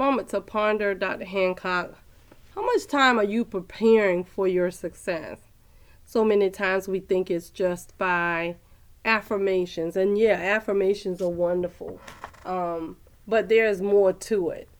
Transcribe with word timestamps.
moment 0.00 0.30
to 0.30 0.40
ponder, 0.40 0.94
Dr. 0.94 1.26
Hancock. 1.26 1.92
How 2.54 2.64
much 2.64 2.86
time 2.86 3.18
are 3.18 3.24
you 3.24 3.44
preparing 3.44 4.24
for 4.24 4.48
your 4.48 4.70
success? 4.70 5.40
So 6.06 6.24
many 6.24 6.48
times 6.48 6.88
we 6.88 7.00
think 7.00 7.30
it's 7.30 7.50
just 7.50 7.96
by 7.98 8.56
affirmations, 9.04 9.96
and 9.96 10.16
yeah, 10.18 10.32
affirmations 10.32 11.20
are 11.20 11.28
wonderful, 11.28 12.00
um, 12.46 12.96
but 13.28 13.50
there's 13.50 13.82
more 13.82 14.14
to 14.14 14.48
it. 14.48 14.70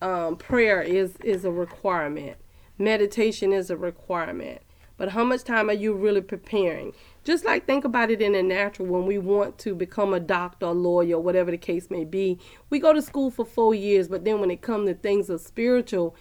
Um, 0.00 0.36
prayer 0.36 0.80
is 0.80 1.16
is 1.24 1.44
a 1.44 1.50
requirement. 1.50 2.36
Meditation 2.78 3.52
is 3.52 3.70
a 3.70 3.76
requirement. 3.76 4.62
But 4.98 5.10
how 5.10 5.24
much 5.24 5.44
time 5.44 5.70
are 5.70 5.74
you 5.74 5.94
really 5.94 6.20
preparing? 6.20 6.92
Just 7.24 7.44
like 7.44 7.66
think 7.66 7.84
about 7.84 8.10
it 8.10 8.20
in 8.20 8.34
a 8.34 8.42
natural 8.42 8.88
when 8.88 9.06
we 9.06 9.16
want 9.16 9.56
to 9.58 9.74
become 9.74 10.12
a 10.12 10.20
doctor, 10.20 10.66
a 10.66 10.72
lawyer, 10.72 11.18
whatever 11.18 11.50
the 11.50 11.56
case 11.56 11.88
may 11.88 12.04
be. 12.04 12.38
We 12.68 12.80
go 12.80 12.92
to 12.92 13.00
school 13.00 13.30
for 13.30 13.46
four 13.46 13.74
years, 13.74 14.08
but 14.08 14.24
then 14.24 14.40
when 14.40 14.50
it 14.50 14.60
comes 14.60 14.88
to 14.88 14.94
things 14.94 15.30
of 15.30 15.40
spiritual 15.40 16.14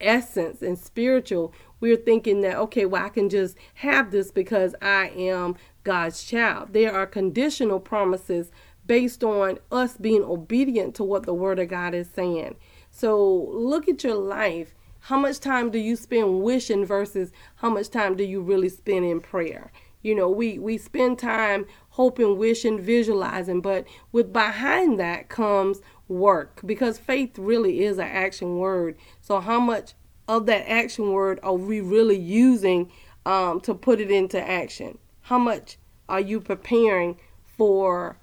essence 0.00 0.60
and 0.60 0.78
spiritual, 0.78 1.54
we're 1.78 1.96
thinking 1.96 2.40
that, 2.42 2.56
okay, 2.56 2.84
well, 2.84 3.04
I 3.04 3.10
can 3.10 3.28
just 3.28 3.56
have 3.74 4.10
this 4.10 4.30
because 4.30 4.74
I 4.82 5.08
am 5.10 5.56
God's 5.84 6.24
child. 6.24 6.72
There 6.72 6.92
are 6.92 7.06
conditional 7.06 7.80
promises 7.80 8.50
based 8.86 9.22
on 9.22 9.58
us 9.70 9.96
being 9.96 10.24
obedient 10.24 10.94
to 10.96 11.04
what 11.04 11.24
the 11.24 11.34
Word 11.34 11.58
of 11.58 11.68
God 11.68 11.94
is 11.94 12.08
saying. 12.12 12.56
So 12.90 13.24
look 13.52 13.88
at 13.88 14.02
your 14.02 14.16
life 14.16 14.74
how 15.00 15.18
much 15.18 15.40
time 15.40 15.70
do 15.70 15.78
you 15.78 15.96
spend 15.96 16.42
wishing 16.42 16.84
versus 16.84 17.32
how 17.56 17.70
much 17.70 17.90
time 17.90 18.16
do 18.16 18.24
you 18.24 18.40
really 18.40 18.68
spend 18.68 19.04
in 19.04 19.20
prayer? 19.20 19.72
You 20.02 20.14
know, 20.14 20.30
we, 20.30 20.58
we 20.58 20.78
spend 20.78 21.18
time 21.18 21.66
hoping, 21.90 22.38
wishing, 22.38 22.80
visualizing, 22.80 23.60
but 23.60 23.86
with 24.12 24.32
behind 24.32 24.98
that 25.00 25.28
comes 25.28 25.80
work 26.08 26.60
because 26.64 26.98
faith 26.98 27.38
really 27.38 27.84
is 27.84 27.98
an 27.98 28.08
action 28.08 28.58
word. 28.58 28.96
So, 29.20 29.40
how 29.40 29.60
much 29.60 29.94
of 30.28 30.46
that 30.46 30.70
action 30.70 31.12
word 31.12 31.40
are 31.42 31.54
we 31.54 31.80
really 31.80 32.18
using 32.18 32.90
um, 33.26 33.60
to 33.62 33.74
put 33.74 34.00
it 34.00 34.10
into 34.10 34.40
action? 34.40 34.98
How 35.22 35.38
much 35.38 35.76
are 36.08 36.20
you 36.20 36.40
preparing 36.40 37.18
for 37.56 38.18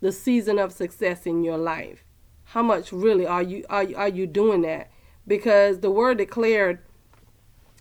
the 0.00 0.12
season 0.12 0.58
of 0.58 0.72
success 0.72 1.26
in 1.26 1.44
your 1.44 1.58
life? 1.58 2.04
How 2.44 2.62
much 2.62 2.92
really 2.92 3.26
are 3.26 3.42
you 3.42 3.64
are, 3.68 3.86
are 3.96 4.08
you 4.08 4.26
doing 4.26 4.62
that? 4.62 4.91
Because 5.26 5.80
the 5.80 5.90
word 5.90 6.18
declared 6.18 6.80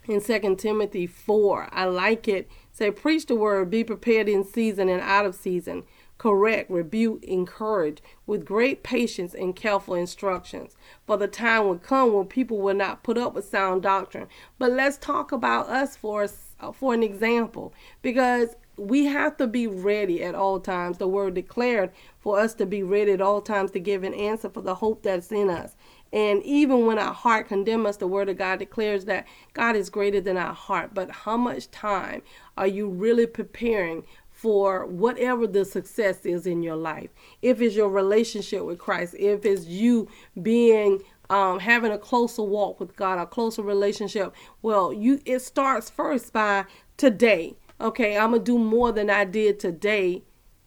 in 0.08 0.20
Second 0.20 0.58
Timothy 0.58 1.08
4, 1.08 1.70
I 1.72 1.86
like 1.86 2.28
it. 2.28 2.50
Say, 2.72 2.92
preach 2.92 3.28
the 3.28 3.36
word, 3.36 3.70
be 3.70 3.83
prepared 3.83 4.28
in 4.28 4.44
season 4.44 4.89
and 4.89 5.02
out 5.02 5.25
of 5.25 5.36
season, 5.36 5.83
correct, 6.22 6.69
rebuke, 6.69 7.23
encourage 7.23 7.97
with 8.27 8.45
great 8.45 8.83
patience 8.83 9.33
and 9.33 9.55
careful 9.55 9.95
instructions. 9.95 10.75
For 11.08 11.17
the 11.17 11.27
time 11.27 11.66
will 11.66 11.80
come 11.80 12.14
when 12.14 12.27
people 12.27 12.59
will 12.59 12.75
not 12.75 13.02
put 13.02 13.17
up 13.17 13.33
with 13.33 13.50
sound 13.50 13.81
doctrine. 13.81 14.27
But 14.59 14.72
let's 14.72 14.99
talk 14.99 15.31
about 15.31 15.67
us 15.67 15.97
for 15.97 16.27
uh, 16.59 16.72
for 16.73 16.94
an 16.94 17.02
example, 17.02 17.73
because 18.03 18.55
we 18.77 19.05
have 19.05 19.36
to 19.38 19.47
be 19.47 19.66
ready 19.66 20.23
at 20.23 20.36
all 20.36 20.59
times. 20.59 20.99
The 20.99 21.08
word 21.08 21.33
declared 21.33 21.89
for 22.19 22.39
us 22.39 22.53
to 22.53 22.67
be 22.67 22.83
ready 22.83 23.14
at 23.14 23.22
all 23.22 23.42
times 23.42 23.72
to 23.72 23.80
give 23.80 24.03
an 24.03 24.14
answer 24.14 24.47
for 24.47 24.61
the 24.61 24.75
hope 24.75 25.02
that's 25.02 25.31
in 25.31 25.49
us. 25.49 25.75
And 26.14 26.44
even 26.44 26.86
when 26.86 26.99
our 26.99 27.16
heart 27.16 27.47
condemns 27.47 27.88
us, 27.88 27.97
the 27.97 28.05
word 28.05 28.30
of 28.30 28.38
God 28.38 28.59
declares 28.59 29.05
that 29.05 29.25
God 29.53 29.75
is 29.75 29.89
greater 29.89 30.22
than 30.22 30.38
our 30.38 30.53
heart. 30.53 30.94
But 30.94 31.09
how 31.09 31.38
much 31.38 31.72
time 31.72 32.22
are 32.58 32.67
you 32.67 32.88
really 32.88 33.25
preparing 33.25 34.03
for 34.42 34.88
whatever 34.88 35.45
the 35.45 35.64
success 35.64 36.25
is 36.25 36.47
in 36.47 36.64
your 36.64 36.75
life? 36.75 37.11
If 37.44 37.61
it's 37.61 37.75
your 37.75 37.89
relationship 37.89 38.64
with 38.64 38.80
Christ, 38.80 39.16
if 39.20 39.45
it's 39.45 39.67
you 39.67 40.08
being 40.42 41.03
um, 41.30 41.59
having 41.59 41.92
a 41.92 42.00
closer 42.00 42.42
walk 42.42 42.80
with 42.80 42.95
God, 42.95 43.20
a 43.20 43.28
closer 43.28 43.61
relationship, 43.61 44.33
well, 44.64 44.92
you 44.92 45.22
it 45.25 45.39
starts 45.39 45.92
first 45.92 46.33
by 46.33 46.66
today. 46.98 47.56
Okay, 47.80 48.17
I'm 48.17 48.32
gonna 48.32 48.43
do 48.43 48.58
more 48.58 48.92
than 48.92 49.11
I 49.11 49.26
did 49.26 49.60
today 49.60 50.23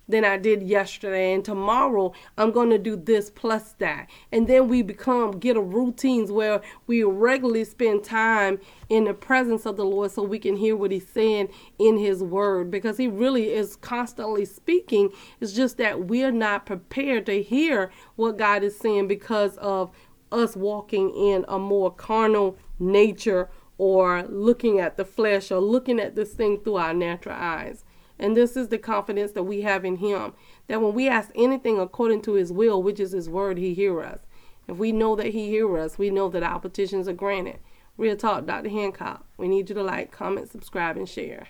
than 0.09 0.25
I 0.25 0.37
did 0.37 0.63
yesterday. 0.63 1.33
And 1.33 1.45
tomorrow 1.45 2.13
I'm 2.37 2.51
going 2.51 2.71
to 2.71 2.79
do 2.79 2.97
this 2.97 3.31
plus 3.31 3.73
that. 3.75 4.09
And 4.33 4.47
then 4.47 4.69
we 4.69 4.83
become, 4.83 5.33
get 5.33 5.57
a 5.57 5.61
routines 5.61 6.31
where 6.31 6.61
we 6.87 7.03
regularly 7.03 7.65
spend 7.65 8.05
time 8.05 8.59
in 8.89 9.05
the 9.05 9.15
presence 9.15 9.67
of 9.67 9.77
the 9.77 9.85
Lord 9.85 10.11
so 10.11 10.23
we 10.23 10.39
can 10.39 10.57
hear 10.57 10.77
what 10.77 10.91
he's 10.91 11.09
saying 11.09 11.49
in 11.79 11.99
his 11.99 12.23
word 12.23 12.71
because 12.71 12.99
he 12.99 13.09
really 13.09 13.53
is 13.53 13.77
constantly 13.77 14.45
speaking. 14.45 15.11
It's 15.41 15.53
just 15.53 15.79
that 15.79 16.07
we're 16.07 16.33
not 16.33 16.67
prepared 16.67 17.27
to 17.27 17.43
hear 17.43 17.91
what 18.17 18.39
God 18.39 18.63
is 18.63 18.79
saying 18.79 19.09
because 19.09 19.57
of 19.59 19.91
us 20.31 20.57
walking 20.57 21.11
in 21.11 21.45
a 21.49 21.59
more 21.59 21.91
carnal 21.91 22.57
nature 22.79 23.49
or 23.79 24.23
looking 24.25 24.79
at 24.79 24.97
the 24.97 25.05
flesh 25.05 25.51
or 25.51 25.61
looking 25.61 25.99
at 25.99 26.15
this 26.15 26.33
thing 26.33 26.59
through 26.61 26.77
our 26.77 26.95
natural 26.95 27.37
eyes. 27.37 27.84
And 28.19 28.37
this 28.37 28.57
is 28.57 28.69
the 28.69 28.79
confidence 28.79 29.33
that 29.33 29.43
we 29.43 29.63
have 29.63 29.85
in 29.85 29.97
Him 29.97 30.35
that 30.69 30.81
when 30.81 30.95
we 30.95 31.09
ask 31.09 31.31
anything 31.35 31.79
according 31.79 32.23
to 32.23 32.35
His 32.35 32.53
will, 32.53 32.83
which 32.83 33.01
is 33.01 33.13
His 33.13 33.29
word, 33.29 33.59
He 33.59 33.75
hears 33.75 34.05
us. 34.05 34.21
If 34.69 34.77
we 34.77 34.93
know 34.93 35.17
that 35.17 35.29
He 35.29 35.49
hears 35.49 35.79
us, 35.93 35.99
we 35.99 36.11
know 36.11 36.29
that 36.29 36.43
our 36.43 36.61
petitions 36.61 37.09
are 37.09 37.13
granted. 37.13 37.59
Real 37.97 38.17
talk, 38.17 38.47
Dr. 38.47 38.71
Hancock. 38.71 39.25
We 39.37 39.49
need 39.49 39.69
you 39.69 39.75
to 39.75 39.83
like, 39.83 40.11
comment, 40.11 40.51
subscribe, 40.51 40.97
and 40.97 41.09
share. 41.09 41.49